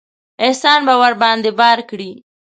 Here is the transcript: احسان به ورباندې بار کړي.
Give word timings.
احسان 0.45 0.79
به 0.87 0.93
ورباندې 1.01 1.51
بار 1.59 1.79
کړي. 1.89 2.11